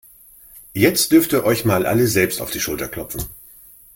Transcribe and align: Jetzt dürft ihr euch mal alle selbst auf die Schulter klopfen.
Jetzt 0.73 1.11
dürft 1.11 1.31
ihr 1.31 1.43
euch 1.43 1.63
mal 1.63 1.85
alle 1.85 2.07
selbst 2.07 2.41
auf 2.41 2.49
die 2.49 2.59
Schulter 2.59 2.87
klopfen. 2.89 3.23